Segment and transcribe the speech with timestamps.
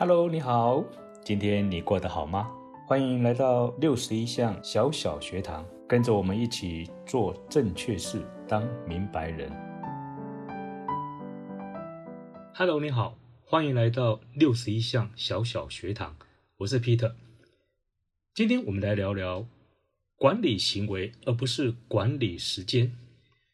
[0.00, 0.82] Hello，你好，
[1.22, 2.50] 今天你过得好吗？
[2.86, 9.52] 欢迎来到六十一项小小学堂，跟着我们一起做正确事，当明白人。
[12.54, 16.16] Hello，你好，欢迎来到六十一项小小学堂，
[16.56, 17.12] 我是 Peter。
[18.34, 19.44] 今天我们来聊聊
[20.16, 22.96] 管理行为，而不是管理时间。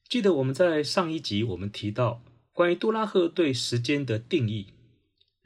[0.09, 2.23] 记得我们在上一集我们提到
[2.53, 4.69] 关于杜拉赫对时间的定义。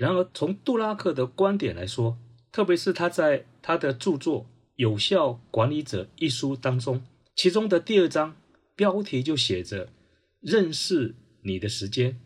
[0.00, 2.16] 然而，从杜拉克的观点来说，
[2.50, 4.45] 特别是他在他的著作
[4.77, 7.04] 《有效管理者》一书当中，
[7.36, 8.34] 其中的第二章
[8.74, 9.91] 标题就写着
[10.41, 12.18] “认识你的时间”。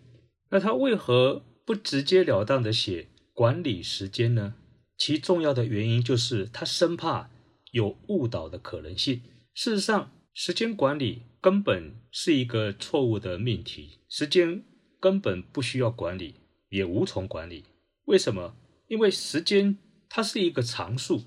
[0.51, 4.54] 那他为何不直截了当的写管理时间呢？
[4.96, 7.29] 其重要的原因就是他生怕
[7.73, 9.23] 有误导的可能性。
[9.52, 14.62] 事实上，时间管理根本是一个错误的命题，时间
[15.01, 16.37] 根本不需要管理。
[16.74, 17.62] 也无从管理，
[18.06, 18.56] 为什么？
[18.88, 21.23] 因为时间它是一个常数，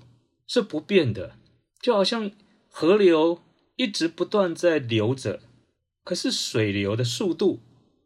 [0.46, 1.36] 是不变的，
[1.80, 2.30] 就好像
[2.68, 3.40] 河流
[3.76, 5.40] 一直不断在流着，
[6.04, 7.60] 可是水流的速度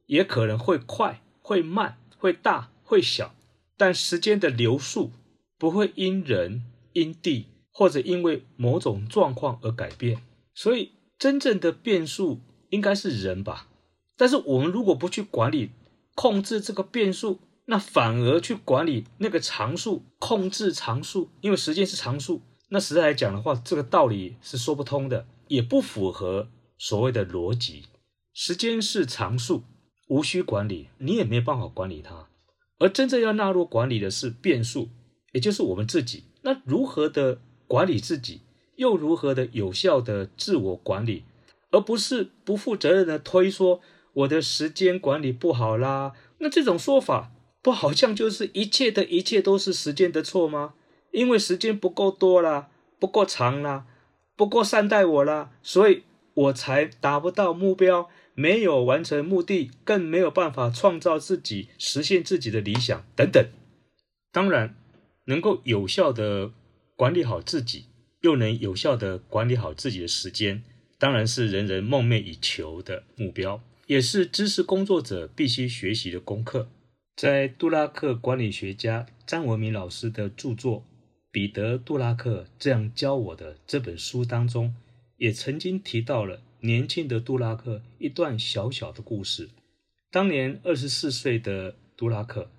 [0.07, 3.35] 也可能会快、会慢、会大、会小，
[3.77, 5.11] 但时间的流速
[5.59, 10.23] 不会因人、因地或者因为某种状况而改变，
[10.55, 12.39] 所以真正的变数
[12.71, 13.67] 应该是人吧？
[14.17, 15.71] 但是我们如果不去管理，
[16.15, 22.43] 控制这个变数，那反而去管理那个常数，控制常数，因为时间是常数。
[22.69, 27.85] 那实在来讲的话，这个道理是说不通的，也不符合所谓的逻辑。
[28.33, 29.63] 时间是常数，
[30.09, 32.29] 无需管理，你也没有办法管理它。
[32.79, 34.89] 而真正要纳入管理的是变数，
[35.33, 36.25] 也就是我们自己。
[36.43, 38.41] 那如何的管理自己，
[38.77, 41.25] 又如何的有效的自我管理，
[41.71, 43.81] 而不是不负责任的推说。
[44.15, 47.33] 我的时间管理不好啦，那这种说法
[47.63, 50.75] 不好像就是一切的一切都是时间的错吗？
[51.11, 53.87] 因为时间不够多啦，不够长啦，
[54.37, 56.03] 不够善待我啦，所以
[56.35, 63.47] 我才达不到目标，没有完成目的，更没有办法创造自己、实现自己的理想等等。
[64.33, 64.75] 当然，
[65.27, 66.51] 能够有效的
[66.97, 67.87] 管理好自己，
[68.23, 70.63] 又能有效的管理好自己的时间，
[70.99, 73.61] 当然是人人梦寐以求的目标。
[73.93, 76.71] 也是知识工作者必须学习的功课。
[77.15, 80.79] 在杜拉克管理学家张文明老师的著作
[81.31, 84.75] 《彼得·杜拉克这样教我的》这本书当中，
[85.19, 89.51] 也曾经提到了年轻的杜拉克一段小小的故事。
[90.11, 92.51] 当年二十四岁的杜拉克，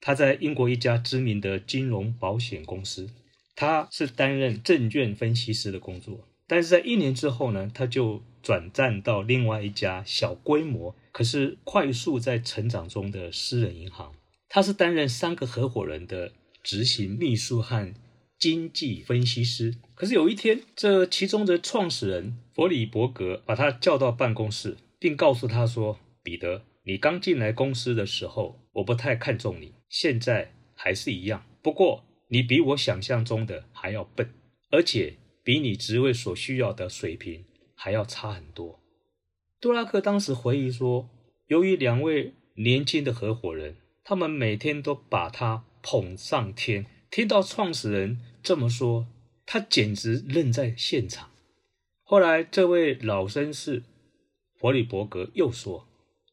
[0.00, 3.10] 他在英国一家知名的金融保险公司，
[3.54, 6.26] 他是担任证券分析师的工作。
[6.48, 14.14] 但是在一年之后呢，他就转战到另外一家小规模，可是快速在成长中的私人银行。
[14.48, 16.32] 他是担任三个合伙人的
[16.62, 17.92] 执行秘书和
[18.38, 19.74] 经济分析师。
[19.94, 31.44] 可是有一天，这其中的创始人弗里伯格把他叫到办公室，并告诉他说：“彼得，你刚进来公司的时候，我不太看重你，现在还是一样。
[31.62, 34.32] 不过，你比我想象中的还要笨，
[34.70, 38.82] 而且。”比你职位所需要的水平还要差很多。
[39.58, 41.08] 杜拉克当时回忆说
[41.48, 46.84] ：“由于两位年轻的合伙人，他们每天都把他捧上天。
[47.10, 49.06] 听到创始人这么说，
[49.46, 51.30] 他简直愣在现场。
[52.02, 53.84] 后来，这位老绅士
[54.60, 55.88] 弗里伯格又说：‘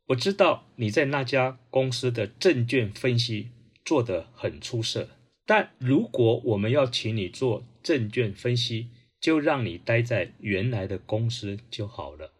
[0.08, 3.52] 我知道你在那家公司的证券分析
[3.86, 5.08] 做得很出色，
[5.46, 8.90] 但如果我们要请你做证券分析，’”
[9.26, 12.32] 就让你待在原来的公司就好了。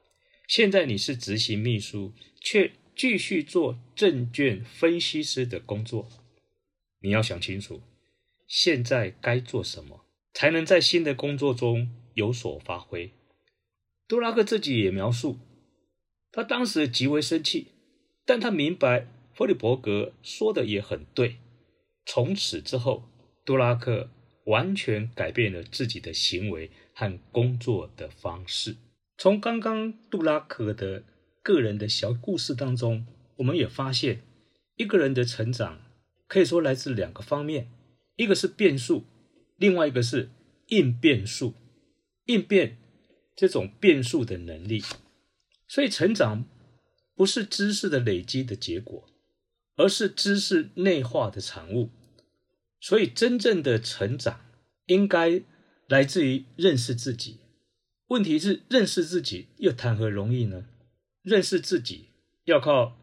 [0.48, 6.08] 现在你是执行秘书，却继续做证券分析师的工作。
[7.02, 7.82] 你要想清楚，
[8.48, 13.12] 现在该做什么，才能在新的工作中有所发挥。
[14.08, 15.40] 杜拉克自己也描述，
[16.32, 17.70] 他当时极为生气，
[18.28, 21.38] 但他明白弗里伯格说的也很对。
[22.06, 23.10] 从此之后，
[23.44, 24.12] 杜拉克。
[24.46, 28.78] 完全改变了自己的行为和工作的方式。
[29.18, 31.04] 从刚刚杜拉克的
[31.44, 33.06] 个人的小故事当中，
[33.38, 34.22] 我们也发现，
[34.76, 35.82] 一个人的成长
[36.28, 37.70] 可以说来自两个方面：
[38.16, 39.06] 一个是变数，
[39.58, 40.30] 另外一个是
[40.68, 41.54] 应变数，
[42.26, 42.78] 应变
[43.36, 44.84] 这种变数的能力。
[45.68, 46.46] 所以，成长
[47.16, 49.08] 不是知识的累积的结果，
[49.78, 51.90] 而是知识内化的产物。
[52.88, 54.42] 所以，真正的成长
[54.86, 55.42] 应该
[55.88, 57.40] 来自于认识自己。
[58.10, 60.68] 问题是，认识自己又谈何容易呢？
[61.24, 62.10] 认识自己
[62.44, 62.96] 要靠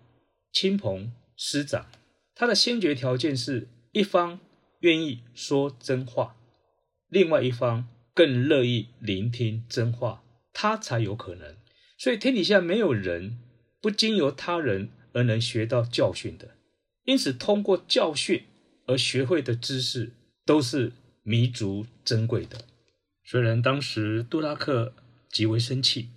[0.53, 1.91] 亲朋师长，
[2.33, 4.39] 他的先决条件是一方
[4.83, 6.37] 愿意说真话，
[7.09, 11.57] 另外一方更乐意聆听真话，他才有可能。
[11.99, 13.37] 所以天底下没有人
[13.81, 16.55] 不经由他人而能学到教训的，
[17.03, 18.45] 因此通过教训
[18.87, 20.13] 而学会的知识
[20.45, 20.93] 都是
[21.23, 22.65] 弥足珍贵的。
[23.25, 24.95] 虽然当时杜拉克
[25.31, 26.09] 极为生气，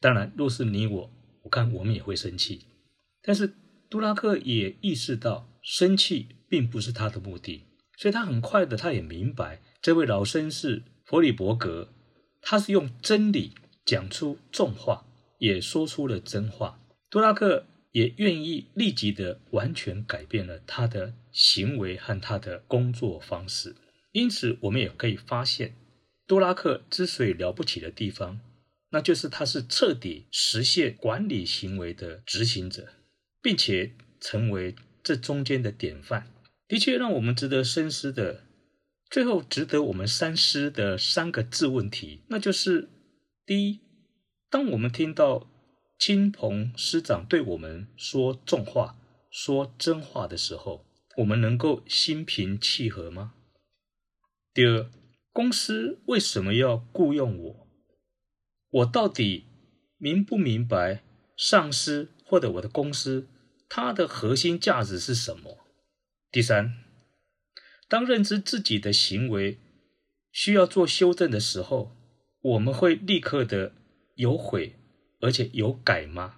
[0.00, 1.10] 当然若是你我，
[1.42, 2.66] 我看我们也会生气。
[3.22, 3.54] 但是
[3.88, 7.64] 杜拉克也意识到生气并不是他的目的，
[7.96, 11.88] 所以他很快的他也明白，这位老绅士弗里伯格，
[12.40, 13.52] 他是用真理
[13.84, 15.06] 讲出重话。
[15.38, 16.78] 也说出了真话，
[17.08, 23.76] 杜拉克也愿意立即的完全改变了他的行为和他的工作方式。
[24.12, 25.74] 因此，我们也可以发现，
[26.26, 28.40] 杜拉克之所以了不起的地方，
[28.90, 32.88] 那就是他是彻底实现管理行为的执行者，
[33.40, 36.32] 并且成为这中间的典范。
[36.66, 38.44] 的确，让我们值得深思的，
[39.08, 42.88] 最后值得我们三思的三个自问题，那就是
[43.46, 43.80] 第一。
[44.48, 45.48] 当我们听到
[46.00, 48.96] 亲朋师长对我们说重话、
[49.30, 50.86] 说真话的时候，
[51.18, 53.34] 我们能够心平气和吗？
[54.54, 54.90] 第二，
[55.30, 57.68] 公司为什么要雇佣我？
[58.70, 59.44] 我到底
[59.98, 61.02] 明不明白
[61.36, 63.28] 上司或者我的公司
[63.68, 65.58] 它的核心价值是什么？
[66.32, 66.82] 第三，
[67.90, 69.58] 当认知自己的行为
[70.32, 71.94] 需要做修正的时候，
[72.40, 73.74] 我们会立刻的。
[74.16, 74.74] 有悔，
[75.20, 76.36] 而且有改吗？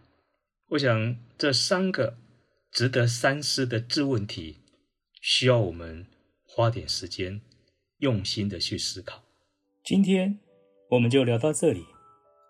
[0.70, 2.16] 我想这三个
[2.70, 4.58] 值得三思的质问题，
[5.20, 6.06] 需要我们
[6.44, 7.40] 花点时间，
[7.98, 9.22] 用心的去思考。
[9.84, 10.38] 今天
[10.90, 11.84] 我们就聊到这里。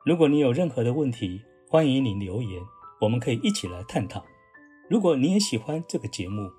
[0.04, 2.62] 如果你有任何的问题，欢迎你留言，
[3.00, 4.24] 我们可以一起来探讨。
[4.90, 6.50] 如果你也喜欢这个节目，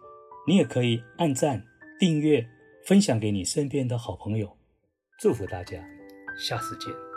[0.48, 1.66] 你也可以按赞、
[2.00, 2.48] 订阅、
[2.86, 4.58] 分享给你身边的好朋友。
[5.20, 5.86] 祝福大家，
[6.38, 7.13] 下次见。